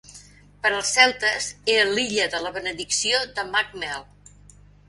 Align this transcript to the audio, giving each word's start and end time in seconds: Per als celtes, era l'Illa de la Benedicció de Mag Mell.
Per 0.63 0.69
als 0.77 0.93
celtes, 0.99 1.49
era 1.75 1.83
l'Illa 1.97 2.27
de 2.37 2.41
la 2.47 2.55
Benedicció 2.57 3.23
de 3.37 3.47
Mag 3.55 3.81
Mell. 3.85 4.09